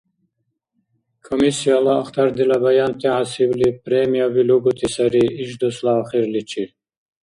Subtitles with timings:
[1.27, 6.69] Комиссияла ахтардила баянти хӀясибли премияби лугути сари иш дусла ахирличир.